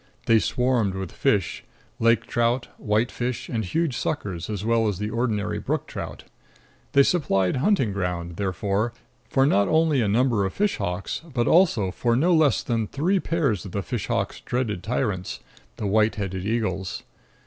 They 0.25 0.39
swarmed 0.39 0.95
with 0.95 1.11
fish 1.11 1.63
lake 1.99 2.25
trout, 2.25 2.69
white 2.79 3.11
fish, 3.11 3.47
and 3.49 3.63
huge 3.63 3.95
suckers, 3.95 4.49
as 4.49 4.65
well 4.65 4.87
as 4.87 4.97
the 4.97 5.11
ordinary 5.11 5.59
brook 5.59 5.85
trout. 5.85 6.23
They 6.93 7.03
supplied 7.03 7.57
hunting 7.57 7.93
ground, 7.93 8.37
therefore, 8.37 8.93
for 9.29 9.45
not 9.45 9.67
only 9.67 10.01
a 10.01 10.07
number 10.07 10.43
of 10.43 10.53
fish 10.53 10.77
hawks, 10.77 11.21
but 11.31 11.47
also 11.47 11.91
for 11.91 12.15
no 12.15 12.33
less 12.33 12.63
than 12.63 12.87
three 12.87 13.19
pairs 13.19 13.63
of 13.63 13.73
the 13.73 13.83
fish 13.83 14.07
hawks' 14.07 14.39
dreaded 14.39 14.81
tyrants, 14.81 15.39
the 15.75 15.85
white 15.85 16.15
headed 16.15 16.47
eagles. 16.47 17.03